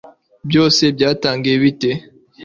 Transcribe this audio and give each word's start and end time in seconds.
byose 0.49 0.83
byatangiye 0.95 1.53
bite 1.63 1.91